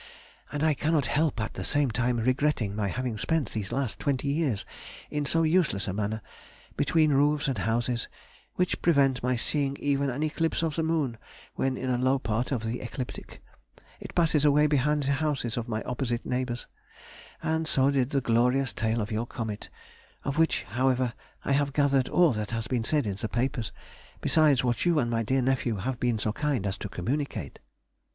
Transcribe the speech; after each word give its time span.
And 0.51 0.63
I 0.63 0.73
cannot 0.73 1.05
help 1.05 1.39
at 1.39 1.53
the 1.53 1.63
same 1.63 1.91
time 1.91 2.17
regretting 2.17 2.75
my 2.75 2.87
having 2.87 3.19
spent 3.19 3.51
these 3.51 3.71
last 3.71 3.99
twenty 3.99 4.29
years 4.29 4.65
in 5.11 5.27
so 5.27 5.43
useless 5.43 5.87
a 5.87 5.93
manner, 5.93 6.23
between 6.75 7.13
roofs 7.13 7.47
and 7.47 7.59
houses 7.59 8.09
which 8.55 8.81
prevent 8.81 9.21
my 9.21 9.35
seeing 9.35 9.77
even 9.79 10.09
an 10.09 10.23
eclipse 10.23 10.63
of 10.63 10.75
the 10.75 10.81
moon 10.81 11.19
when 11.53 11.77
in 11.77 11.91
a 11.91 11.99
low 11.99 12.17
part 12.17 12.51
of 12.51 12.63
the 12.63 12.81
ecliptic, 12.81 13.43
it 13.99 14.15
passes 14.15 14.43
away 14.43 14.65
behind 14.65 15.03
the 15.03 15.11
houses 15.11 15.55
of 15.55 15.67
my 15.67 15.83
opposite 15.83 16.25
neighbours; 16.25 16.65
and 17.43 17.67
so 17.67 17.91
did 17.91 18.09
the 18.09 18.21
glorious 18.21 18.73
tail 18.73 19.01
of 19.01 19.11
your 19.11 19.27
comet, 19.27 19.69
of 20.23 20.35
which, 20.39 20.63
however, 20.63 21.13
I 21.45 21.51
have 21.51 21.73
gathered 21.73 22.09
all 22.09 22.31
that 22.31 22.49
has 22.49 22.65
been 22.65 22.85
said 22.85 23.05
in 23.05 23.17
the 23.17 23.29
papers, 23.29 23.71
besides 24.19 24.63
what 24.63 24.83
you 24.83 24.97
and 24.97 25.11
my 25.11 25.21
dear 25.21 25.43
nephew 25.43 25.75
have 25.75 25.99
been 25.99 26.17
so 26.17 26.33
kind 26.33 26.65
as 26.65 26.75
to 26.79 26.89
communicate.... 26.89 27.59